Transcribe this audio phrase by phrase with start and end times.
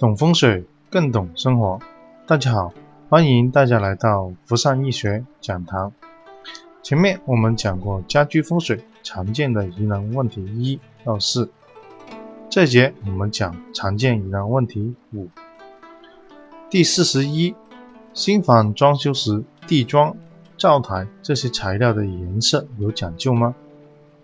[0.00, 1.78] 懂风水更懂生活。
[2.26, 2.72] 大家好，
[3.10, 5.92] 欢迎大家来到福善易学讲堂。
[6.82, 11.50] 前面我们讲过家居风水常见的疑难问题一到四，
[12.48, 15.28] 这节我们讲常见疑难问题五。
[16.70, 17.54] 第四十一，
[18.14, 20.16] 新房装修时地砖、
[20.56, 23.54] 灶台这些材料的颜色有讲究吗？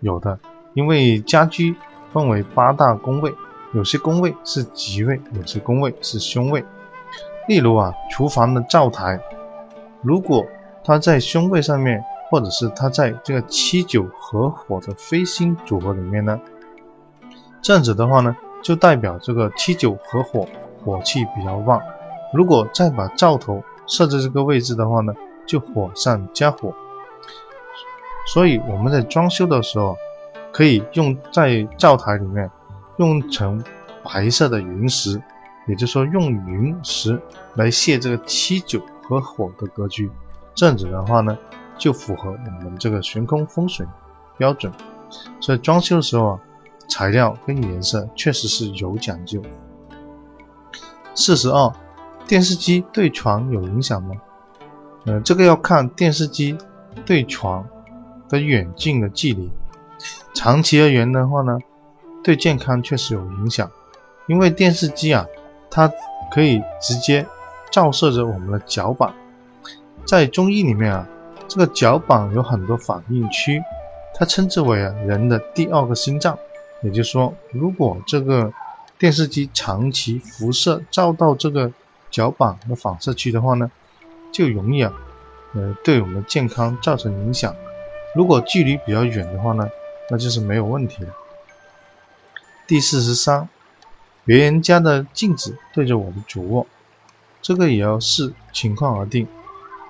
[0.00, 0.40] 有的，
[0.74, 1.76] 因为家居
[2.12, 3.32] 分为八大工位。
[3.72, 6.64] 有些宫位是吉位，有些宫位是凶位。
[7.46, 9.20] 例如啊，厨房的灶台，
[10.02, 10.44] 如果
[10.84, 16.40] 它在凶位上面，或者是它在这个七九合火的飞星组合里面呢，
[17.62, 20.48] 这样子的话呢，就代表这个七九合火，
[20.84, 21.80] 火气比较旺。
[22.32, 25.12] 如果再把灶头设置这个位置的话呢，
[25.46, 26.74] 就火上加火。
[28.26, 29.96] 所以我们在装修的时候，
[30.52, 32.50] 可以用在灶台里面。
[33.00, 33.64] 用成
[34.04, 35.20] 白色的云石，
[35.66, 37.18] 也就是说用云石
[37.54, 40.10] 来泄这个七九合火的格局，
[40.54, 41.36] 这样子的话呢，
[41.78, 43.86] 就符合我们这个悬空风水
[44.36, 44.70] 标准。
[45.40, 46.40] 所以装修的时候啊，
[46.90, 49.40] 材料跟颜色确实是有讲究。
[51.14, 51.72] 四十二，
[52.28, 54.14] 电视机对床有影响吗？
[55.06, 56.58] 呃，这个要看电视机
[57.06, 57.66] 对床
[58.28, 59.50] 的远近的距离。
[60.34, 61.58] 长期而言的话呢。
[62.22, 63.70] 对健康确实有影响，
[64.26, 65.26] 因为电视机啊，
[65.70, 65.90] 它
[66.30, 67.26] 可以直接
[67.70, 69.12] 照射着我们的脚板。
[70.04, 71.06] 在中医里面啊，
[71.48, 73.62] 这个脚板有很多反应区，
[74.14, 76.38] 它称之为啊人的第二个心脏。
[76.82, 78.52] 也就是说，如果这个
[78.98, 81.70] 电视机长期辐射照到这个
[82.10, 83.70] 脚板的反射区的话呢，
[84.32, 84.92] 就容易啊，
[85.54, 87.54] 呃，对我们的健康造成影响。
[88.14, 89.68] 如果距离比较远的话呢，
[90.10, 91.10] 那就是没有问题的。
[92.70, 93.48] 第四十三，
[94.24, 96.64] 别人家的镜子对着我的主卧，
[97.42, 99.26] 这个也要视情况而定。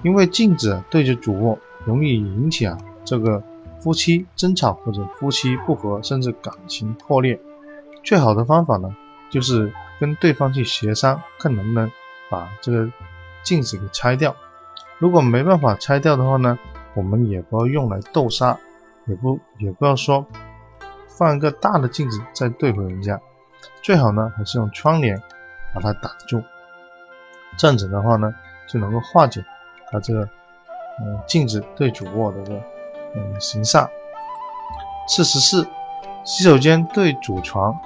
[0.02, 3.42] 因为镜子对着主卧，容易引起啊这个
[3.82, 7.38] 夫妻争吵或者夫妻不和，甚至感情破裂。
[8.02, 8.96] 最好的方法呢，
[9.28, 9.70] 就是
[10.00, 11.92] 跟对方去协商，看能不能
[12.30, 12.90] 把这个
[13.42, 14.34] 镜子给拆掉。
[14.96, 16.58] 如果没办法拆掉的话呢，
[16.94, 18.58] 我们也不要用来斗杀，
[19.04, 20.26] 也不也不要说。
[21.20, 23.20] 放一个大的镜子再对回人家，
[23.82, 25.22] 最好呢还是用窗帘
[25.74, 26.42] 把它挡住，
[27.58, 28.34] 这样子的话呢
[28.66, 29.44] 就能够化解
[29.90, 30.22] 它这个
[30.98, 32.62] 嗯镜子对主卧的这个
[33.16, 33.86] 嗯形煞。
[35.06, 35.68] 四十四，
[36.24, 37.78] 洗手间对主床，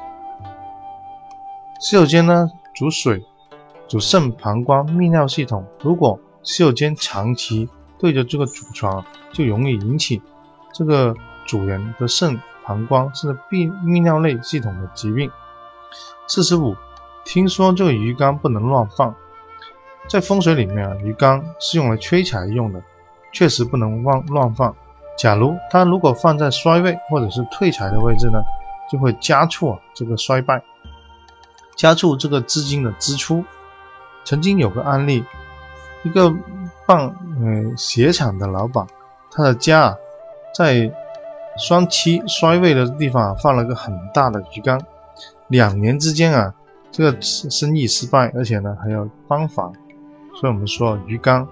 [1.80, 3.26] 洗手间呢主水，
[3.88, 7.68] 主肾膀胱泌尿系统，如果洗手间长期
[7.98, 10.22] 对着这个主床，就容易引起
[10.72, 12.38] 这个主人的肾。
[12.66, 15.30] 膀胱是泌泌尿类系统的疾病。
[16.26, 16.74] 四十五，
[17.24, 19.14] 听说这个鱼缸不能乱放，
[20.08, 22.82] 在风水里面啊，鱼缸是用来催财用的，
[23.32, 24.74] 确实不能乱乱放。
[25.16, 28.42] 假如它如果放在衰位或者是退财的位置呢，
[28.90, 30.62] 就会加速这个衰败，
[31.76, 33.44] 加速这个资金的支出。
[34.24, 35.22] 曾经有个案例，
[36.02, 36.34] 一个
[36.86, 38.86] 办呃鞋厂的老板，
[39.30, 39.96] 他的家啊
[40.54, 40.90] 在。
[41.56, 44.80] 双七衰位的地方放了个很大的鱼缸，
[45.48, 46.54] 两年之间啊，
[46.90, 49.72] 这个生意失败，而且呢还要搬房，
[50.40, 51.46] 所以我们说鱼缸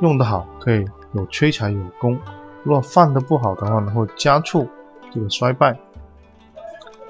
[0.00, 2.18] 用得好可以有催财有功，
[2.62, 4.68] 如果放的不好的话呢，会加速
[5.12, 5.78] 这个衰败。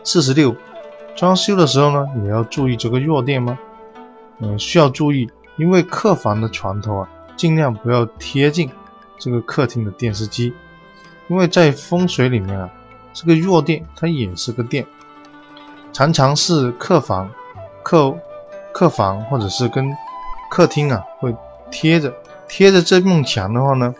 [0.04, 0.54] 四十六，
[1.16, 3.58] 装修的时候呢，也要注意这个弱电吗？
[4.38, 8.70] 嗯，需要注意，因为客房的床头啊，尽量不要贴近
[9.18, 10.54] 这个客厅的电视机。
[11.28, 12.70] 因为在风水里面啊，
[13.12, 14.86] 这个弱电它也是个电，
[15.92, 17.30] 常常是客房、
[17.82, 18.14] 客
[18.72, 19.90] 客房或者是跟
[20.50, 21.34] 客厅啊会
[21.70, 22.12] 贴着
[22.46, 23.94] 贴着这面墙的话呢，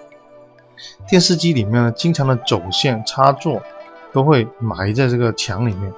[1.09, 3.63] 电视机里面呢经常的走线插座
[4.13, 5.93] 都会埋在这个墙里面。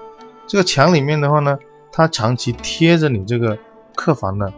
[0.47, 1.59] 这个墙里面的话呢，
[1.91, 3.59] 它长期贴着你这个
[3.97, 4.53] 客房的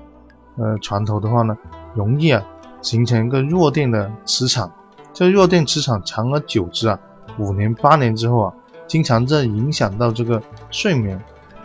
[0.57, 1.57] 呃床头的话呢，
[1.95, 2.45] 容易啊
[2.83, 4.71] 形成一个弱电的磁场。
[5.19, 6.97] 这弱电磁场长而久之啊，
[7.39, 8.55] 五年八年之后啊，
[8.87, 11.21] 经常在影响到这个睡眠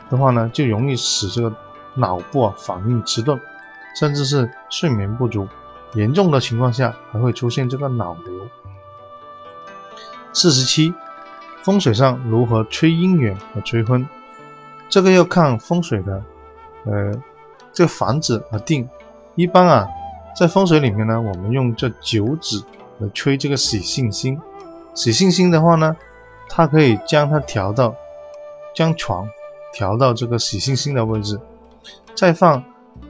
[0.09, 1.55] 的话呢，就容易使这个
[1.93, 3.39] 脑部啊反应迟钝，
[3.95, 5.47] 甚至是睡眠不足，
[5.93, 8.47] 严重的情况下还会出现这个脑瘤。
[10.33, 10.91] 四十七，
[11.61, 14.03] 风水上如何催姻缘和催婚？
[14.89, 16.23] 这个要看风水的，
[16.85, 17.13] 呃，
[17.71, 18.89] 这个房子而定。
[19.35, 19.87] 一般啊，
[20.35, 22.59] 在风水里面呢，我们用这九指。
[22.99, 24.39] 来吹这个喜信星，
[24.93, 25.95] 喜信星的话呢，
[26.49, 27.95] 它可以将它调到，
[28.75, 29.27] 将床
[29.73, 31.39] 调到这个喜信星的位置。
[32.15, 32.63] 再放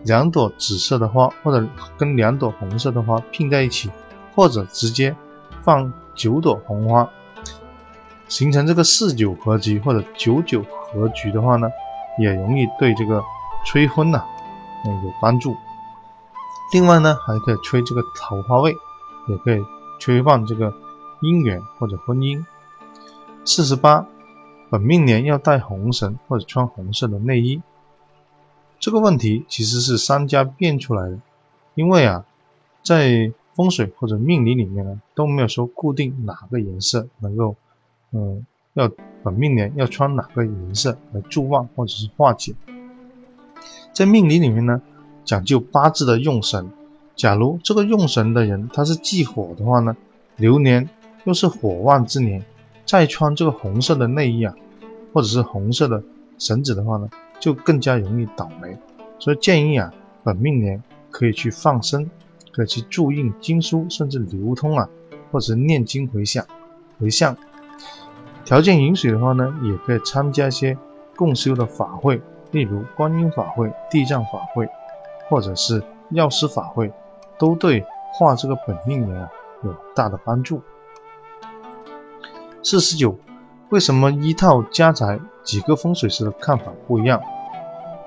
[0.04, 3.92] 两朵紫色的花，或者跟两朵红色的花拼在一起，
[4.34, 5.16] 或者直接
[5.62, 7.10] 放九朵红花，
[8.30, 11.68] 形成这个四九合局或者九九合局的话呢，
[12.18, 13.22] 也容易对这个
[13.66, 14.24] 催婚呐，
[14.86, 15.56] 有帮助。
[16.72, 18.74] 另外呢，还可以吹这个桃花位，
[19.28, 19.62] 也可以
[20.00, 20.74] 催旺这个
[21.22, 22.44] 姻缘或者婚姻。
[23.46, 24.08] 四十八，
[24.70, 27.62] 本命年要带红绳或者穿红色的内衣。
[28.80, 31.20] 这个问题其实是商家变出来的，
[31.76, 32.26] 因为啊，
[32.84, 37.56] 在风水或者命理里面呢，都没有说固定哪个颜色能够，
[38.12, 38.90] 嗯，要
[39.24, 42.56] 本命年要穿哪个颜色来助旺或者是化解。
[43.94, 44.82] 在命理里面呢，
[45.24, 46.72] 讲究八字的用神。
[47.16, 49.96] 假如这个用神的人他是忌火的话呢，
[50.36, 50.90] 流年
[51.26, 52.44] 又是火旺之年，
[52.86, 54.54] 再穿这个红色的内衣啊，
[55.14, 56.04] 或者是红色的
[56.38, 57.10] 绳子的话呢？
[57.40, 58.78] 就更加容易倒霉，
[59.20, 59.94] 所以建议啊，
[60.24, 60.82] 本命年
[61.12, 62.10] 可以去放生，
[62.54, 64.88] 可以去注印经书，甚至流通啊，
[65.30, 66.46] 或者念经回向，
[67.00, 67.36] 回向。
[68.46, 70.78] 条件允许的话呢，也可以参加一些
[71.18, 72.22] 共修的法会，
[72.52, 74.70] 例如观音法会、地藏法会，
[75.28, 76.90] 或者是药师法会，
[77.44, 79.30] 都对画这个本命年啊
[79.64, 80.62] 有大的帮助。
[82.64, 83.18] 四十九，
[83.68, 87.22] 为什么一套家宅几个风水师的看法不一样？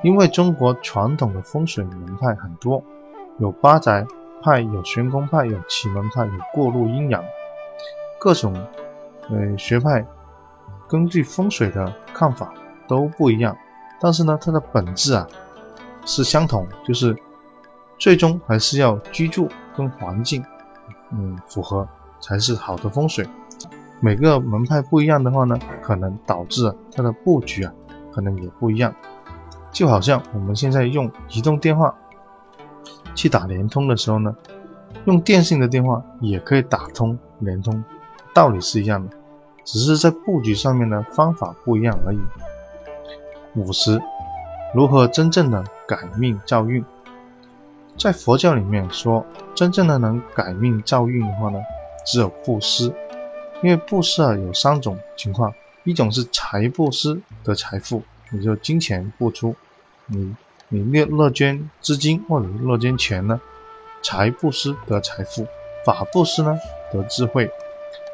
[0.03, 2.83] 因为中国传统的风水门派很多，
[3.39, 4.07] 有八宅
[4.43, 7.23] 派，有玄功派，有奇门派，有过路阴阳，
[8.19, 8.55] 各种
[9.29, 10.07] 呃学派
[10.89, 12.55] 根据风水的看法
[12.89, 13.55] 都不一样。
[14.01, 15.27] 但是呢，它的本质啊
[16.07, 17.15] 是相同，就是
[17.99, 20.45] 最终还是要居住跟环境
[21.13, 21.87] 嗯符合
[22.21, 23.27] 才是好的风水。
[24.01, 27.73] 每个门派不一样的话呢，可能导致它的布局啊
[28.13, 28.95] 可能也不一样。
[29.73, 31.95] 就好像我们现在用移动电话
[33.15, 34.35] 去打联通的时候呢，
[35.07, 37.83] 用电信的电话也可以打通联通，
[38.35, 39.17] 道理是一样的，
[39.65, 42.19] 只是在布局上面的方法不一样而已。
[43.55, 44.01] 五十，
[44.75, 46.85] 如何真正的改命造运？
[47.99, 51.59] 在佛教里面说，真正的能改命造运的话呢，
[52.05, 52.93] 只有布施，
[53.63, 55.53] 因为布施啊有三种情况，
[55.85, 58.03] 一种是财布施得财富，
[58.33, 59.57] 也就金钱付出。
[60.07, 60.37] 你
[60.69, 63.41] 你乐乐捐资金或者是乐捐钱呢？
[64.03, 65.47] 财布施得财富，
[65.85, 66.59] 法布施呢
[66.93, 67.51] 得智慧，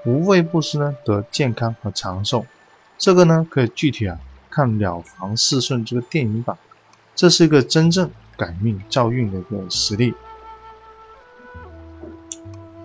[0.06, 2.46] 无畏布施呢得健康和长寿。
[2.96, 4.18] 这个呢可以具体啊
[4.48, 6.56] 看《了凡四顺》这个电影版，
[7.14, 10.14] 这是一个真正改命造运的一个实例。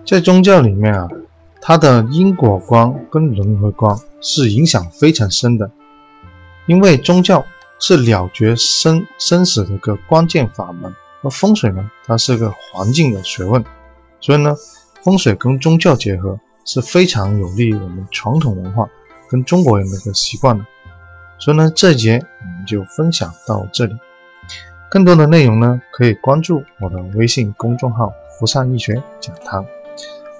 [0.06, 1.08] 在宗教里面啊，
[1.60, 5.70] 它的因果观跟轮回观是影响非常深的，
[6.66, 7.44] 因为宗教。
[7.80, 10.92] 是了结生生死的一个关键法门，
[11.22, 13.64] 而风水呢，它是个环境的学问，
[14.20, 14.56] 所以呢，
[15.04, 18.88] 风水跟宗教结合是非常有利于我们传统文化
[19.28, 20.66] 跟中国人的一个习惯的。
[21.38, 23.96] 所以呢，这节我们就分享到这里，
[24.90, 29.64] 更多的内容呢，可以关注我的微信公众号“福善易学讲堂”。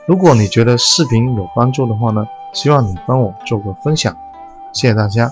[0.07, 4.17] 如果你觉得视频有帮助的话呢，希望你帮我做个分享，
[4.73, 5.31] 谢谢大家。